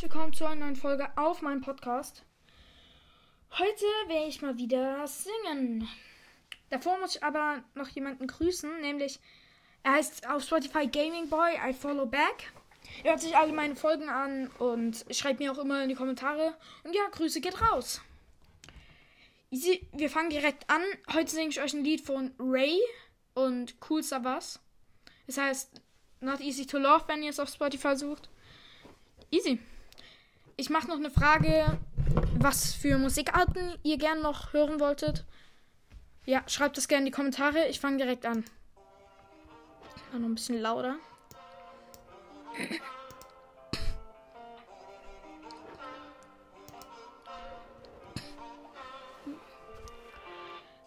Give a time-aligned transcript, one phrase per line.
[0.00, 2.24] herzlich willkommen zu einer neuen Folge auf meinem Podcast.
[3.58, 5.86] Heute werde ich mal wieder singen.
[6.70, 9.20] Davor muss ich aber noch jemanden grüßen, nämlich
[9.82, 12.50] er heißt auf Spotify Gaming Boy, I follow back.
[13.04, 16.56] Er hört sich alle meine Folgen an und schreibt mir auch immer in die Kommentare.
[16.82, 18.00] Und ja, Grüße geht raus.
[19.50, 20.82] Easy, wir fangen direkt an.
[21.12, 22.80] Heute singe ich euch ein Lied von Ray
[23.34, 24.60] und Cool Savas.
[25.26, 25.82] Es heißt
[26.20, 28.30] Not Easy to Love, wenn ihr es auf Spotify sucht.
[29.30, 29.60] Easy.
[30.60, 31.78] Ich mache noch eine Frage,
[32.38, 35.24] was für Musikarten ihr gerne noch hören wolltet.
[36.26, 37.68] Ja, schreibt das gerne in die Kommentare.
[37.68, 38.44] Ich fange direkt an.
[40.12, 40.96] Mal noch ein bisschen lauter.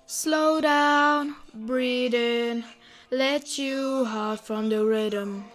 [0.07, 2.63] Slow down, breathe in,
[3.09, 5.45] let you heart from the rhythm.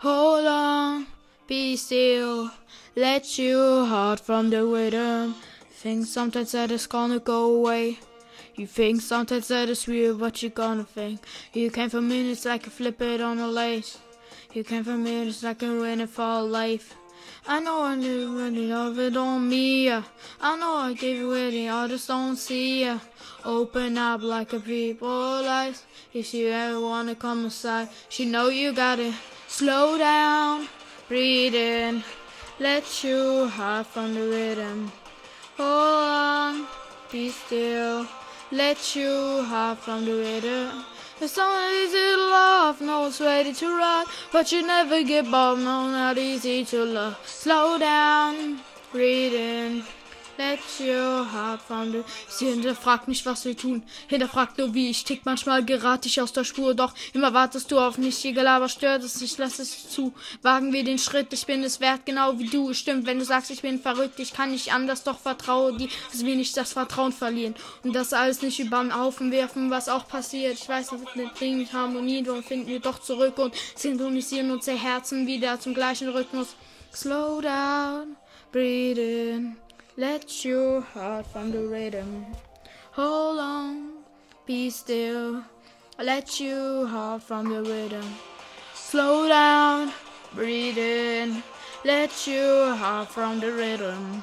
[0.00, 1.06] Hold on,
[1.48, 2.50] be still,
[2.94, 5.34] let you heart from the rhythm.
[5.70, 7.98] Think sometimes that it's gonna go away.
[8.54, 11.20] You think sometimes that it's real, but you're gonna think.
[11.54, 13.98] You came for minutes like a flip it on a lace.
[14.52, 16.94] You came for minutes like a winning for life.
[17.46, 19.90] I know I did really of it on me.
[19.90, 20.02] I
[20.60, 22.98] know I gave you it, the others don't see ya.
[23.42, 25.82] Open up like a people eyes.
[26.12, 29.14] If you ever wanna come aside, she know you got it.
[29.46, 30.68] Slow down,
[31.08, 32.04] breathe in,
[32.60, 34.92] let your heart from the rhythm.
[35.56, 36.66] Hold on,
[37.10, 38.06] be still,
[38.52, 40.84] let your heart from the rhythm.
[41.20, 45.58] It's not easy to love, no one's ready to run, but you never give up,
[45.58, 47.18] no, not easy to love.
[47.26, 48.60] Slow down,
[48.92, 49.27] breathe in,
[50.80, 52.02] your heart from the...
[52.28, 55.24] Sie hinterfragt nicht, was wir tun, hinterfragt nur, wie ich tick.
[55.24, 58.24] Manchmal gerate ich aus der Spur, doch immer wartest du auf mich.
[58.24, 60.12] Ihr Gelaber stört es, ich lass es zu.
[60.42, 62.72] Wagen wir den Schritt, ich bin es wert, genau wie du.
[62.74, 66.24] Stimmt, wenn du sagst, ich bin verrückt, ich kann nicht anders, doch vertraue dir, dass
[66.24, 67.54] wir nicht das Vertrauen verlieren.
[67.82, 70.54] Und das alles nicht über den Haufen werfen, was auch passiert.
[70.54, 75.26] Ich weiß, das wird dringend Harmonie, doch finden wir doch zurück und synchronisieren unsere Herzen
[75.26, 76.54] wieder zum gleichen Rhythmus.
[76.92, 78.16] Slow down,
[78.50, 79.67] breathe in.
[79.98, 82.24] Let your heart from the rhythm.
[82.92, 83.94] Hold on,
[84.46, 85.42] be still.
[85.98, 88.04] Let your heart from the rhythm.
[88.74, 89.92] Slow down,
[90.36, 91.42] breathe in.
[91.84, 94.22] Let your heart from the rhythm.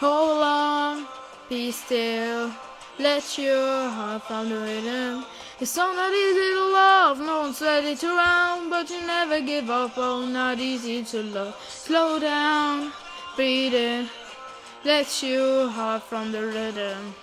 [0.00, 1.06] Hold on,
[1.48, 2.50] be still.
[2.98, 5.24] Let your heart from the rhythm.
[5.60, 9.70] It's so not easy to love, no one's ready to run, but you never give
[9.70, 9.92] up.
[9.96, 11.54] Oh, not easy to love.
[11.68, 12.90] Slow down,
[13.36, 14.08] breathe in.
[14.84, 17.14] Let your heart from the rhythm.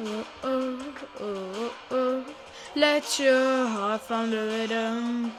[0.00, 2.24] Oh, oh, oh, oh.
[2.74, 5.32] Let your heart from the rhythm.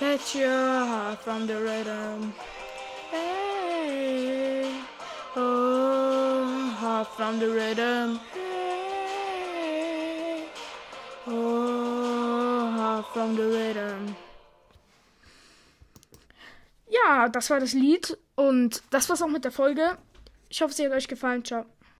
[0.00, 2.32] Let your heart from the rhythm.
[3.10, 4.80] Hey,
[5.34, 8.20] oh, heart from the rhythm.
[8.32, 9.64] Hey,
[11.26, 14.16] oh, heart from the rhythm.
[16.94, 19.98] Ja, das war das Lied und das war's auch mit der Folge.
[20.48, 21.44] Ich hoffe, es hat euch gefallen.
[21.44, 21.66] Ciao.